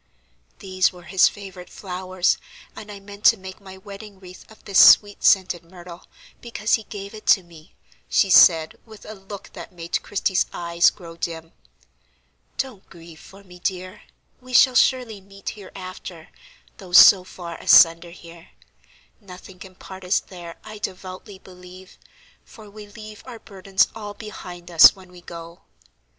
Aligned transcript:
"These 0.57 0.91
were 0.91 1.03
his 1.03 1.27
favorite 1.27 1.69
flowers, 1.69 2.39
and 2.75 2.91
I 2.91 2.99
meant 2.99 3.23
to 3.25 3.37
make 3.37 3.61
my 3.61 3.77
wedding 3.77 4.19
wreath 4.19 4.49
of 4.49 4.65
this 4.65 4.79
sweet 4.83 5.23
scented 5.23 5.63
myrtle, 5.63 6.07
because 6.41 6.73
he 6.73 6.85
gave 6.85 7.13
it 7.13 7.27
to 7.27 7.43
me," 7.43 7.75
she 8.09 8.31
said, 8.31 8.79
with 8.83 9.05
a 9.05 9.13
look 9.13 9.53
that 9.53 9.71
made 9.71 10.01
Christie's 10.01 10.47
eyes 10.51 10.89
grow 10.89 11.17
dim. 11.17 11.51
"Don't 12.57 12.89
grieve 12.89 13.19
for 13.19 13.43
me, 13.43 13.59
dear; 13.59 14.01
we 14.41 14.53
shall 14.53 14.73
surely 14.73 15.21
meet 15.21 15.49
hereafter, 15.49 16.29
though 16.77 16.93
so 16.93 17.23
far 17.23 17.55
asunder 17.59 18.09
here. 18.09 18.49
Nothing 19.19 19.59
can 19.59 19.75
part 19.75 20.03
us 20.03 20.19
there, 20.19 20.57
I 20.63 20.79
devoutly 20.79 21.37
believe; 21.37 21.99
for 22.43 22.71
we 22.71 22.87
leave 22.87 23.21
our 23.27 23.37
burdens 23.37 23.87
all 23.93 24.15
behind 24.15 24.71
us 24.71 24.95
when 24.95 25.11
we 25.11 25.21
go." 25.21 25.61